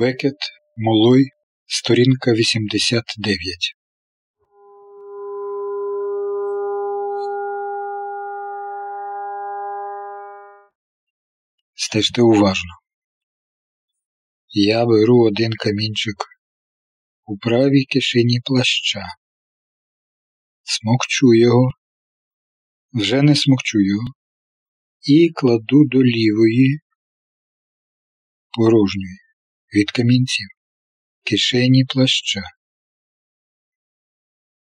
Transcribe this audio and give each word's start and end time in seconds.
Бекет, 0.00 0.38
Молой, 0.76 1.24
сторінка 1.66 2.32
89. 2.32 3.74
Стежте 11.74 12.22
уважно. 12.22 12.70
Я 14.48 14.86
беру 14.86 15.26
один 15.26 15.52
камінчик 15.52 16.16
у 17.26 17.38
правій 17.38 17.84
кишені 17.84 18.40
плаща. 18.44 19.04
Смокчу 20.62 21.34
його, 21.34 21.70
вже 22.92 23.22
не 23.22 23.36
смокчу 23.36 23.78
його, 23.80 24.08
і 25.02 25.30
кладу 25.34 25.84
до 25.88 25.98
лівої 26.04 26.80
порожньої 28.52 29.27
від 29.74 29.90
камінців 29.90 30.48
кишені 31.24 31.84
плаща. 31.88 32.42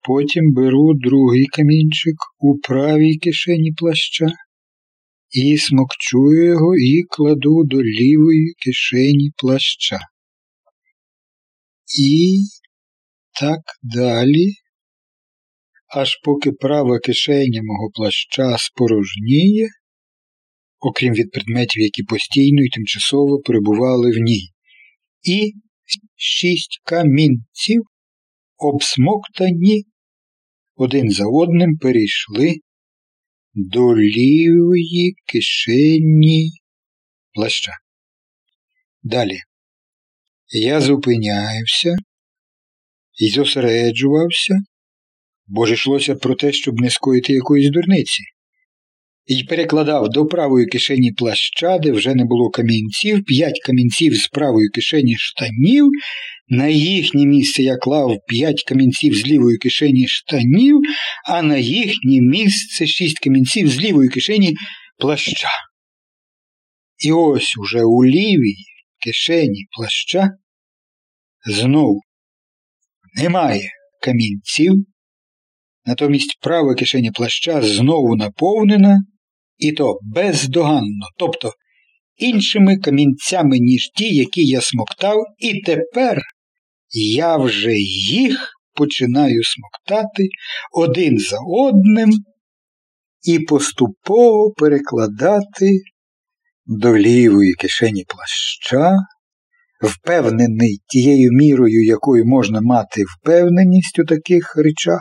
Потім 0.06 0.52
беру 0.54 0.95
другий 0.95 1.46
камінчик 1.46 2.16
у 2.38 2.59
правій 2.59 3.16
кишені 3.16 3.73
плаща 3.77 4.27
і 5.30 5.59
смокчую 5.59 6.46
його 6.46 6.77
і 6.77 7.02
кладу 7.10 7.64
до 7.64 7.82
лівої 7.82 8.54
кишені 8.59 9.30
плаща. 9.37 9.98
І 11.98 12.40
так 13.40 13.60
далі, 13.82 14.46
аж 15.95 16.20
поки 16.24 16.52
права 16.52 16.98
кишеня 16.98 17.60
мого 17.65 17.90
плаща 17.95 18.59
спорожніє, 18.59 19.68
окрім 20.80 21.12
від 21.15 21.30
предметів, 21.30 21.82
які 21.82 22.02
постійно 22.02 22.62
і 22.62 22.68
тимчасово 22.68 23.40
перебували 23.40 24.10
в 24.10 24.18
ній, 24.23 24.52
і 25.27 25.52
шість 26.16 26.80
камінців, 26.85 27.82
обсмоктані 28.57 29.85
один 30.74 31.10
за 31.10 31.24
одним 31.27 31.79
перейшли 31.79 32.55
до 33.55 33.96
лівої 33.96 35.15
кишені 35.27 36.51
плаща. 37.33 37.73
Далі 39.02 39.38
я 40.49 40.80
зупиняюся 40.80 41.96
і 43.18 43.29
зосереджувався, 43.29 44.55
бо 45.46 45.66
ж 45.66 45.74
йшлося 45.74 46.15
про 46.15 46.35
те, 46.35 46.52
щоб 46.52 46.80
не 46.80 46.90
скоїти 46.90 47.33
якоїсь 47.33 47.71
дурниці, 47.71 48.23
і 49.27 49.45
перекладав 49.45 50.09
до 50.09 50.27
правої 50.27 50.66
кишені 50.66 51.13
плаща, 51.13 51.79
де 51.79 51.93
вже 51.93 52.15
не 52.15 52.24
було 52.24 52.51
камінців, 52.51 53.24
п'ять 53.24 53.60
камінців 53.65 54.15
з 54.15 54.29
правої 54.29 54.68
кишені 54.68 55.16
штанів. 55.18 55.91
На 56.49 56.68
їхнє 56.68 57.27
місце 57.27 57.63
я 57.63 57.77
клав 57.77 58.18
п'ять 58.29 58.65
камінців 58.66 59.15
з 59.15 59.27
лівої 59.27 59.59
кишені 59.59 60.07
штанів, 60.09 60.80
а 61.24 61.43
на 61.43 61.57
їхнє 61.57 62.21
місце 62.21 62.87
шість 62.87 63.18
камінців 63.18 63.68
з 63.68 63.80
лівої 63.80 64.09
кишені 64.09 64.55
плаща. 64.99 65.49
І 67.05 67.12
ось 67.12 67.56
уже 67.56 67.84
у 67.84 68.05
лівій 68.05 68.65
кишені 69.05 69.66
плаща 69.77 70.31
знову 71.47 72.00
немає 73.22 73.71
камінців, 74.03 74.75
натомість 75.87 76.38
права 76.41 76.75
кишеня 76.75 77.12
плаща 77.12 77.62
знову 77.62 78.16
наповнена, 78.16 79.00
і 79.59 79.72
то 79.72 79.99
бездоганно, 80.03 81.06
тобто 81.19 81.53
іншими 82.16 82.76
камінцями, 82.76 83.59
ніж 83.59 83.91
ті, 83.97 84.15
які 84.15 84.47
я 84.47 84.60
смоктав, 84.60 85.16
і 85.38 85.60
тепер 85.60 86.22
я 86.93 87.37
вже 87.37 87.75
їх 88.11 88.53
починаю 88.75 89.41
смоктати 89.44 90.28
один 90.72 91.19
за 91.19 91.37
одним 91.47 92.11
і 93.22 93.39
поступово 93.39 94.53
перекладати 94.56 95.81
до 96.67 96.99
лівої 96.99 97.55
кишені 97.55 98.05
плаща, 98.09 98.97
впевнений 99.83 100.81
тією 100.88 101.31
мірою, 101.33 101.84
якою 101.84 102.25
можна 102.25 102.61
мати 102.61 103.05
впевненість 103.05 103.99
у 103.99 104.05
таких 104.05 104.56
речах, 104.56 105.00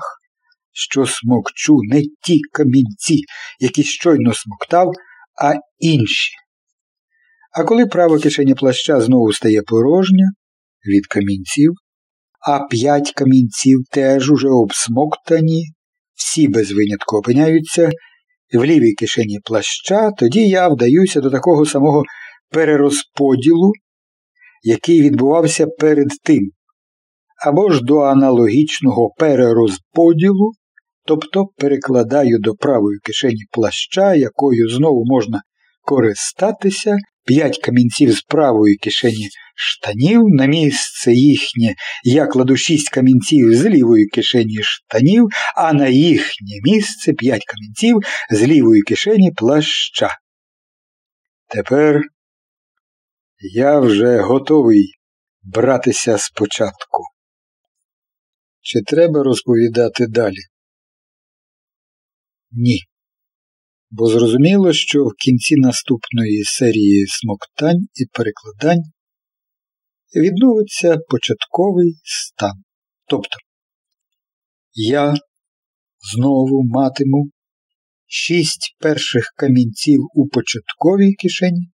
що 0.77 1.05
смокчу 1.05 1.77
не 1.91 2.01
ті 2.01 2.39
камінці, 2.51 3.21
які 3.59 3.83
щойно 3.83 4.33
смоктав, 4.33 4.91
а 5.43 5.53
інші. 5.79 6.31
А 7.51 7.63
коли 7.63 7.85
права 7.85 8.19
кишеня 8.19 8.55
плаща 8.55 9.01
знову 9.01 9.33
стає 9.33 9.61
порожня 9.61 10.31
від 10.85 11.07
камінців, 11.07 11.71
а 12.47 12.59
п'ять 12.59 13.11
камінців 13.11 13.79
теж 13.91 14.31
уже 14.31 14.47
обсмоктані, 14.49 15.63
всі 16.13 16.47
без 16.47 16.71
винятку 16.71 17.17
опиняються 17.17 17.91
в 18.53 18.65
лівій 18.65 18.93
кишені 18.93 19.39
плаща, 19.43 20.11
тоді 20.11 20.47
я 20.47 20.67
вдаюся 20.67 21.21
до 21.21 21.29
такого 21.29 21.65
самого 21.65 22.03
перерозподілу, 22.49 23.71
який 24.63 25.01
відбувався 25.01 25.67
перед 25.67 26.09
тим, 26.23 26.51
або 27.45 27.71
ж 27.71 27.81
до 27.83 27.99
аналогічного 27.99 29.09
перерозподілу, 29.17 30.51
тобто 31.05 31.45
перекладаю 31.57 32.39
до 32.39 32.53
правої 32.53 32.99
кишені 32.99 33.45
плаща, 33.51 34.15
якою 34.15 34.69
знову 34.69 35.05
можна 35.05 35.41
користатися, 35.81 36.97
п'ять 37.25 37.57
камінців 37.57 38.11
з 38.11 38.21
правої 38.21 38.75
кишені 38.75 39.29
штанів, 39.55 40.21
на 40.25 40.45
місце 40.45 41.13
їхнє 41.13 41.75
я 42.03 42.25
кладу 42.27 42.57
шість 42.57 42.89
камінців 42.89 43.55
з 43.55 43.65
лівої 43.65 44.05
кишені 44.05 44.59
штанів, 44.61 45.27
а 45.55 45.73
на 45.73 45.87
їхнє 45.87 46.59
місце 46.63 47.13
п'ять 47.13 47.45
камінців 47.45 47.99
з 48.31 48.43
лівої 48.43 48.81
кишені 48.81 49.31
плаща. 49.35 50.09
Тепер 51.47 52.01
я 53.53 53.79
вже 53.79 54.21
готовий 54.21 54.91
братися 55.43 56.17
спочатку. 56.17 57.03
Чи 58.61 58.81
треба 58.81 59.23
розповідати 59.23 60.07
далі? 60.07 60.54
Ні. 62.57 62.79
Бо 63.91 64.07
зрозуміло, 64.07 64.73
що 64.73 65.03
в 65.03 65.11
кінці 65.13 65.55
наступної 65.55 66.43
серії 66.43 67.05
смоктань 67.07 67.81
і 67.93 68.05
перекладань 68.13 68.83
відновиться 70.15 70.97
початковий 71.09 71.95
стан. 72.03 72.53
Тобто 73.07 73.37
я 74.73 75.13
знову 76.13 76.63
матиму 76.63 77.29
шість 78.05 78.75
перших 78.79 79.33
камінців 79.37 79.99
у 80.13 80.27
початковій 80.27 81.13
кишені, 81.13 81.71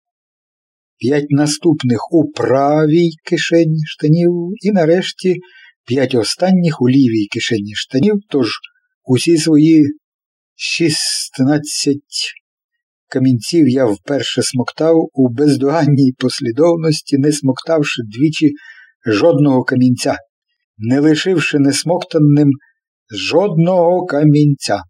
п'ять 0.97 1.29
наступних 1.29 2.13
у 2.13 2.31
правій 2.31 3.09
кишені 3.23 3.79
штанів 3.85 4.31
і 4.61 4.72
нарешті 4.72 5.35
п'ять 5.85 6.16
останніх 6.16 6.81
у 6.81 6.90
лівій 6.90 7.28
кишені 7.31 7.75
штанів, 7.75 8.16
тож 8.29 8.50
усі 9.03 9.38
свої 9.38 9.85
шістнадцять 10.62 12.34
камінців 13.09 13.68
я 13.68 13.86
вперше 13.86 14.44
смоктав 14.44 15.09
у 15.14 15.30
бездоганній 15.30 16.14
послідовності, 16.18 17.18
не 17.18 17.31
смоктавши 17.31 18.02
двічі 18.03 18.52
жодного 19.06 19.64
камінця, 19.64 20.18
не 20.78 21.00
лишивши 21.00 21.59
несмоктаним 21.59 22.50
жодного 23.16 24.06
камінця. 24.06 24.81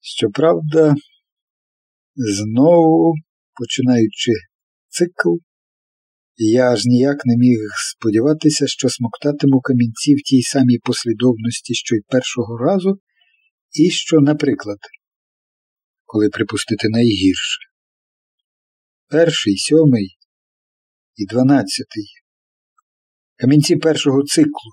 Щоправда, 0.00 0.94
знову, 2.14 3.14
починаючи 3.60 4.32
цикл, 4.88 5.30
я 6.36 6.72
аж 6.72 6.84
ніяк 6.84 7.16
не 7.24 7.36
міг 7.36 7.58
сподіватися, 7.74 8.66
що 8.66 8.88
смоктатиму 8.88 9.60
камінці 9.60 10.14
в 10.14 10.22
тій 10.22 10.42
самій 10.42 10.78
послідовності, 10.78 11.74
що 11.74 11.96
й 11.96 12.00
першого 12.08 12.58
разу, 12.58 12.98
і 13.72 13.90
що, 13.90 14.20
наприклад, 14.20 14.78
коли 16.04 16.28
припустити 16.28 16.88
найгірше. 16.88 17.58
Перший, 19.08 19.56
сьомий 19.56 20.18
і 21.16 21.26
дванадцятий 21.26 22.06
камінці 23.36 23.76
першого 23.76 24.22
циклу 24.22 24.70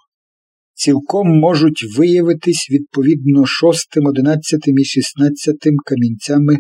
цілком 0.74 1.28
можуть 1.28 1.98
виявитись 1.98 2.68
відповідно 2.72 3.46
шостим, 3.46 4.06
одинадцятим 4.06 4.80
і 4.80 4.86
шістнадцятим 4.86 5.76
камінцями 5.86 6.58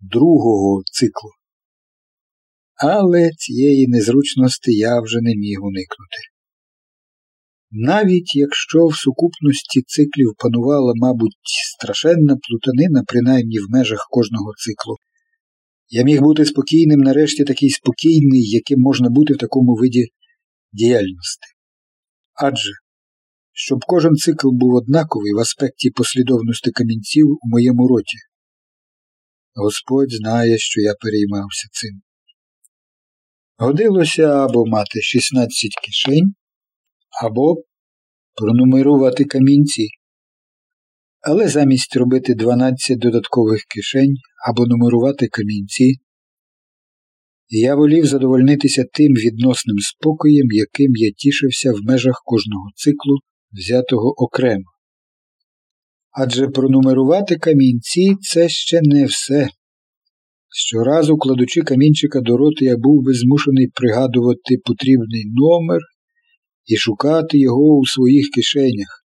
другого 0.00 0.82
циклу. 0.92 1.30
Але 2.74 3.30
цієї 3.30 3.88
незручності 3.88 4.72
я 4.72 5.00
вже 5.00 5.20
не 5.20 5.34
міг 5.36 5.64
уникнути. 5.64 6.29
Навіть 7.70 8.36
якщо 8.36 8.86
в 8.86 8.96
сукупності 8.96 9.82
циклів 9.86 10.34
панувала, 10.38 10.92
мабуть, 10.96 11.36
страшенна 11.74 12.36
плутанина, 12.36 13.02
принаймні 13.06 13.58
в 13.58 13.70
межах 13.70 14.06
кожного 14.10 14.52
циклу, 14.56 14.96
Я 15.88 16.04
міг 16.04 16.20
бути 16.20 16.44
спокійним, 16.44 17.00
нарешті 17.00 17.44
такий 17.44 17.70
спокійний, 17.70 18.50
яким 18.50 18.80
можна 18.80 19.08
бути 19.10 19.34
в 19.34 19.38
такому 19.38 19.74
виді 19.74 20.08
діяльності. 20.72 21.46
Адже, 22.34 22.70
щоб 23.52 23.78
кожен 23.86 24.14
цикл 24.14 24.48
був 24.52 24.74
однаковий 24.74 25.32
в 25.32 25.38
аспекті 25.38 25.90
послідовності 25.90 26.70
камінців 26.70 27.26
у 27.42 27.48
моєму 27.48 27.88
роті. 27.88 28.18
Господь 29.54 30.12
знає, 30.12 30.58
що 30.58 30.80
я 30.80 30.94
переймався 31.00 31.68
цим. 31.72 32.00
Годилося 33.58 34.22
або 34.22 34.66
мати 34.66 35.00
16 35.00 35.70
кишень, 35.84 36.34
або 37.24 37.56
пронумерувати 38.34 39.24
камінці. 39.24 39.88
Але 41.20 41.48
замість 41.48 41.96
робити 41.96 42.34
12 42.34 42.98
додаткових 42.98 43.60
кишень 43.74 44.14
або 44.48 44.66
нумерувати 44.66 45.28
камінці, 45.28 45.96
я 47.48 47.74
волів 47.74 48.06
задовольнитися 48.06 48.84
тим 48.92 49.12
відносним 49.12 49.76
спокоєм, 49.78 50.46
яким 50.50 50.92
я 50.96 51.10
тішився 51.16 51.72
в 51.72 51.76
межах 51.84 52.22
кожного 52.24 52.70
циклу, 52.74 53.16
взятого 53.52 54.14
окремо. 54.16 54.64
Адже 56.12 56.48
пронумерувати 56.48 57.36
камінці 57.36 58.16
це 58.20 58.48
ще 58.48 58.80
не 58.82 59.04
все. 59.04 59.48
Щоразу, 60.52 61.16
кладучи 61.16 61.60
камінчика 61.60 62.20
до 62.20 62.36
роти, 62.36 62.64
я 62.64 62.76
був 62.76 63.04
би 63.04 63.12
змушений 63.14 63.68
пригадувати 63.74 64.56
потрібний 64.64 65.24
номер 65.26 65.80
і 66.64 66.76
шукати 66.76 67.38
його 67.38 67.78
у 67.78 67.86
своїх 67.86 68.26
кишенях. 68.34 69.04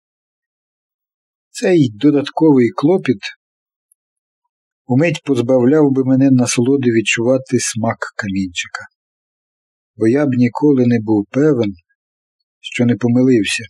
Цей 1.51 1.91
додатковий 1.95 2.71
клопіт 2.71 3.21
умить 4.87 5.23
позбавляв 5.25 5.91
би 5.93 6.05
мене 6.05 6.31
насолоди 6.31 6.91
відчувати 6.91 7.59
смак 7.61 7.99
камінчика, 8.17 8.81
бо 9.97 10.09
я 10.09 10.27
б 10.27 10.29
ніколи 10.29 10.87
не 10.87 10.99
був 11.01 11.27
певен, 11.31 11.73
що 12.61 12.87
не 12.87 12.97
помилився. 12.97 13.65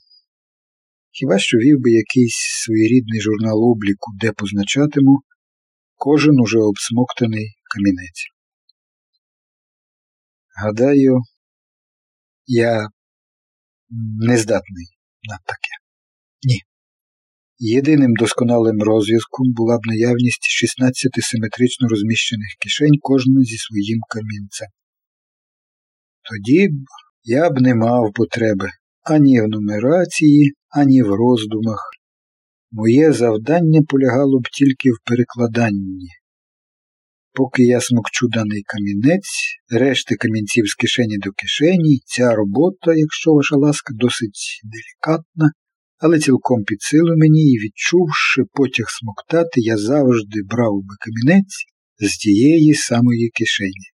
Хіба 1.10 1.38
що 1.38 1.58
вів 1.58 1.80
би 1.80 1.90
якийсь 1.90 2.62
своєрідний 2.64 3.20
журнал 3.20 3.64
обліку, 3.70 4.12
де 4.20 4.32
позначатиму 4.32 5.20
кожен 5.94 6.40
уже 6.40 6.58
обсмоктаний 6.58 7.54
камінець. 7.74 8.24
Гадаю, 10.62 11.20
я 12.46 12.88
не 14.28 14.36
здатний 14.38 14.86
на 15.30 15.36
таке. 15.36 15.74
Ні. 16.42 16.58
Єдиним 17.58 18.14
досконалим 18.14 18.82
розв'язком 18.82 19.52
була 19.52 19.78
б 19.78 19.80
наявність 19.86 20.46
16 20.48 21.12
симетрично 21.18 21.88
розміщених 21.88 22.48
кишень 22.60 22.98
кожна 23.00 23.42
зі 23.42 23.56
своїм 23.58 24.00
камінцем. 24.08 24.68
Тоді 26.30 26.68
б 26.68 26.72
я 27.22 27.50
б 27.50 27.60
не 27.60 27.74
мав 27.74 28.12
потреби 28.14 28.70
ані 29.02 29.40
в 29.40 29.48
нумерації, 29.48 30.52
ані 30.68 31.02
в 31.02 31.14
роздумах. 31.14 31.90
Моє 32.72 33.12
завдання 33.12 33.80
полягало 33.88 34.40
б 34.40 34.48
тільки 34.52 34.90
в 34.90 34.96
перекладанні. 35.04 36.08
Поки 37.36 37.62
я 37.62 37.80
смокчу 37.80 38.28
даний 38.28 38.62
камінець, 38.62 39.34
решти 39.70 40.14
камінців 40.14 40.64
з 40.66 40.74
кишені 40.74 41.18
до 41.18 41.30
кишені, 41.32 42.00
ця 42.06 42.34
робота, 42.34 42.94
якщо 42.94 43.32
ваша 43.32 43.56
ласка, 43.56 43.94
досить 43.96 44.60
делікатна, 44.72 45.46
але 45.98 46.18
цілком 46.18 46.64
під 46.64 46.82
силу 46.82 47.16
мені 47.16 47.52
і 47.52 47.58
відчувши 47.58 48.42
потяг 48.52 48.86
смоктати, 48.88 49.60
я 49.60 49.76
завжди 49.76 50.38
брав 50.50 50.74
би 50.86 50.94
камінець 51.04 51.56
з 51.98 52.16
тієї 52.16 52.74
самої 52.74 53.30
кишені. 53.34 53.88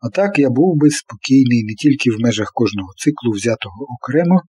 А 0.00 0.08
так 0.08 0.38
я 0.38 0.50
був 0.50 0.76
би 0.76 0.90
спокійний 0.90 1.64
не 1.64 1.74
тільки 1.74 2.10
в 2.10 2.20
межах 2.20 2.50
кожного 2.54 2.88
циклу, 2.96 3.30
взятого 3.32 3.86
окремо, 3.94 4.42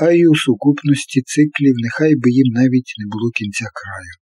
а 0.00 0.10
й 0.10 0.26
у 0.26 0.34
сукупності 0.36 1.22
циклів, 1.22 1.74
нехай 1.84 2.12
би 2.16 2.30
їм 2.30 2.52
навіть 2.52 2.92
не 2.98 3.06
було 3.12 3.30
кінця 3.30 3.66
краю. 3.78 4.14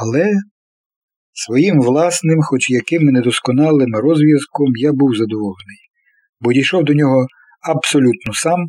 Але 0.00 0.34
своїм 1.44 1.80
власним, 1.80 2.38
хоч 2.42 2.70
яким 2.70 3.02
недосконалим 3.02 3.94
розв'язком 3.94 4.76
я 4.76 4.92
був 4.92 5.16
задоволений, 5.16 5.80
бо 6.40 6.52
дійшов 6.52 6.84
до 6.84 6.94
нього 6.94 7.26
абсолютно 7.74 8.32
сам, 8.32 8.60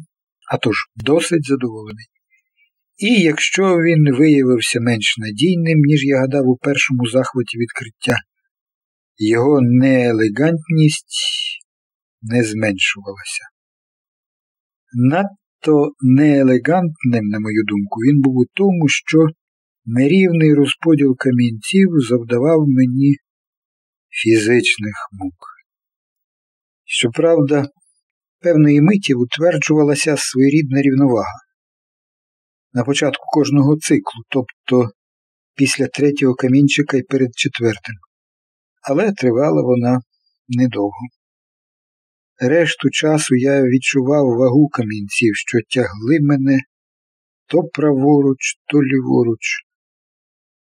а 0.52 0.58
тож 0.58 0.76
досить 0.96 1.48
задоволений. 1.48 2.06
І 2.98 3.22
якщо 3.22 3.64
він 3.64 4.16
виявився 4.16 4.80
менш 4.80 5.18
надійним, 5.18 5.80
ніж 5.80 6.06
я 6.06 6.20
гадав 6.20 6.48
у 6.48 6.58
першому 6.58 7.06
захваті 7.08 7.58
відкриття, 7.58 8.18
його 9.18 9.60
неелегантність 9.62 11.18
не 12.22 12.44
зменшувалася. 12.44 13.44
Надто 14.94 15.92
неелегантним, 16.02 17.26
на 17.34 17.40
мою 17.40 17.64
думку, 17.68 18.00
він 18.00 18.22
був 18.22 18.38
у 18.38 18.46
тому, 18.54 18.88
що 18.88 19.18
нерівний 19.92 20.54
розподіл 20.54 21.16
камінців 21.18 21.88
завдавав 22.10 22.60
мені 22.68 23.16
фізичних 24.10 24.96
мук. 25.12 25.48
Щоправда, 26.86 27.68
певної 28.40 28.82
миті 28.82 29.14
утверджувалася 29.14 30.18
своєрідна 30.18 30.82
рівновага. 30.82 31.40
На 32.74 32.84
початку 32.84 33.24
кожного 33.34 33.78
циклу, 33.78 34.24
тобто 34.30 34.92
після 35.56 35.88
третього 35.88 36.36
камінчика 36.36 36.98
і 36.98 37.04
перед 37.04 37.30
четвертим, 37.36 37.96
але 38.82 39.12
тривала 39.12 39.62
вона 39.62 40.02
недовго. 40.48 41.06
Решту 42.42 42.90
часу 42.90 43.36
я 43.36 43.62
відчував 43.62 44.26
вагу 44.26 44.68
камінців, 44.68 45.36
що 45.36 45.58
тягли 45.70 46.20
мене 46.22 46.60
то 47.48 47.64
праворуч, 47.64 48.56
то 48.68 48.84
ліворуч. 48.84 49.69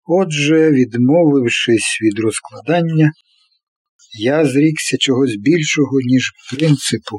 Отже, 0.04 0.70
відмовившись 0.70 1.98
від 2.02 2.18
розкладання, 2.18 3.12
я 4.18 4.46
зрікся 4.46 4.96
чогось 4.98 5.36
більшого, 5.36 6.00
ніж 6.00 6.32
принципу. 6.50 7.18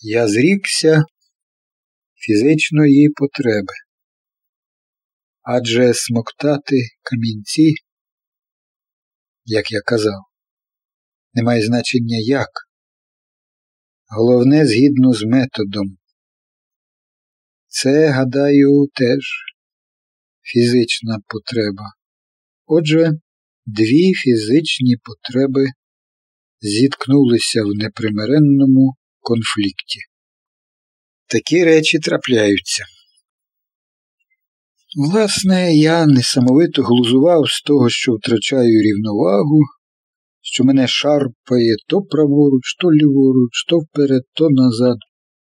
Я 0.00 0.28
зрікся 0.28 1.04
фізичної 2.14 3.08
потреби. 3.16 3.72
Адже 5.42 5.94
смоктати 5.94 6.76
камінці, 7.02 7.74
як 9.44 9.72
я 9.72 9.80
казав, 9.80 10.20
не 11.34 11.42
має 11.42 11.62
значення 11.62 12.18
як. 12.18 12.48
Головне 14.08 14.66
згідно 14.66 15.12
з 15.12 15.22
методом. 15.22 15.98
Це, 17.66 18.08
гадаю, 18.08 18.86
теж 18.94 19.53
фізична 20.52 21.18
потреба. 21.28 21.86
Отже, 22.66 23.12
дві 23.66 24.12
фізичні 24.14 24.96
потреби 25.06 25.66
зіткнулися 26.60 27.62
в 27.62 27.68
непримиренному 27.82 28.94
конфлікті. 29.20 30.00
Такі 31.26 31.64
речі 31.64 31.98
трапляються. 31.98 32.84
Власне, 34.96 35.76
я 35.76 36.06
несамовито 36.06 36.82
глузував 36.82 37.50
з 37.50 37.62
того, 37.62 37.88
що 37.88 38.12
втрачаю 38.12 38.82
рівновагу, 38.82 39.60
що 40.40 40.64
мене 40.64 40.88
шарпає 40.88 41.74
то 41.88 42.02
праворуч, 42.02 42.76
то 42.80 42.92
ліворуч, 42.92 43.64
то 43.68 43.78
вперед, 43.78 44.22
то 44.34 44.50
назад, 44.50 44.96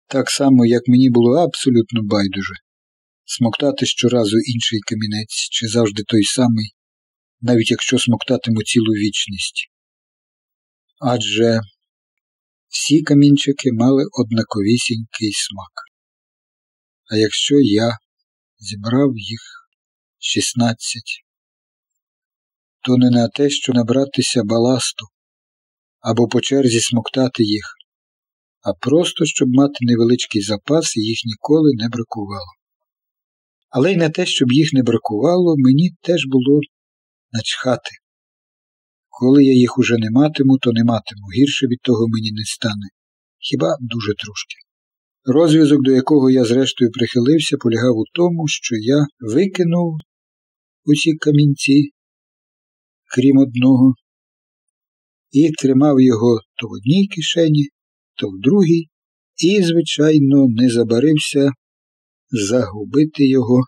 так 0.09 0.31
само, 0.31 0.67
як 0.67 0.83
мені 0.89 1.11
було 1.11 1.35
абсолютно 1.37 2.01
байдуже 2.03 2.55
смоктати 3.25 3.87
щоразу 3.87 4.37
інший 4.55 4.81
камінець 4.81 5.49
чи 5.51 5.69
завжди 5.69 6.03
той 6.03 6.25
самий, 6.25 6.75
навіть 7.41 7.71
якщо 7.71 7.99
смоктатиму 7.99 8.63
цілу 8.63 8.93
вічність. 8.93 9.71
Адже 11.01 11.61
всі 12.69 13.03
камінчики 13.03 13.71
мали 13.73 14.05
однаковісінький 14.13 15.33
смак. 15.33 15.75
А 17.11 17.17
якщо 17.17 17.55
я 17.61 17.99
зібрав 18.59 19.11
їх 19.17 19.41
16, 20.19 21.03
то 22.85 22.97
не 22.97 23.11
на 23.11 23.29
те, 23.29 23.51
що 23.51 23.73
набратися 23.73 24.43
баласту 24.45 25.07
або 26.01 26.29
по 26.29 26.41
черзі 26.41 26.81
смоктати 26.81 27.45
їх, 27.45 27.65
а 28.63 28.73
просто 28.73 29.25
щоб 29.25 29.49
мати 29.49 29.79
невеличкий 29.81 30.43
запас 30.43 30.97
і 30.97 31.01
їх 31.01 31.19
ніколи 31.25 31.71
не 31.75 31.89
бракувало. 31.89 32.53
Але 33.77 33.93
й 33.93 33.97
на 33.97 34.09
те, 34.11 34.27
щоб 34.27 34.53
їх 34.53 34.73
не 34.73 34.83
бракувало, 34.83 35.55
мені 35.59 35.91
теж 36.01 36.27
було 36.27 36.61
начхати. 37.33 37.91
Коли 39.09 39.45
я 39.45 39.53
їх 39.53 39.79
уже 39.79 39.95
не 39.99 40.11
матиму, 40.11 40.59
то 40.59 40.73
не 40.73 40.85
матиму, 40.85 41.27
гірше 41.39 41.67
від 41.67 41.81
того 41.83 42.09
мені 42.09 42.31
не 42.33 42.45
стане, 42.45 42.89
хіба 43.39 43.77
дуже 43.81 44.13
трошки. 44.15 44.57
Розв'язок, 45.25 45.83
до 45.83 45.93
якого 45.93 46.31
я 46.31 46.45
зрештою 46.45 46.91
прихилився, 46.91 47.57
полягав 47.57 47.97
у 47.97 48.05
тому, 48.15 48.49
що 48.49 48.77
я 48.77 49.07
викинув 49.21 49.99
усі 50.85 51.13
камінці, 51.15 51.91
крім 53.15 53.37
одного, 53.37 53.95
і 55.31 55.51
тримав 55.51 56.01
його 56.01 56.41
то 56.57 56.69
в 56.69 56.71
одній 56.73 57.09
кишені, 57.09 57.69
то 58.17 58.29
в 58.29 58.41
другій, 58.41 58.89
і, 59.37 59.63
звичайно, 59.63 60.47
не 60.49 60.71
забарився 60.71 61.51
загубити 62.35 63.29
його, 63.29 63.61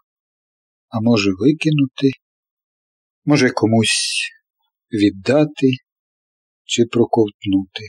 а 0.89 1.01
може, 1.01 1.31
викинути, 1.31 2.11
може, 3.25 3.51
комусь 3.51 4.31
віддати 4.93 5.71
чи 6.65 6.85
проковтнути. 6.85 7.85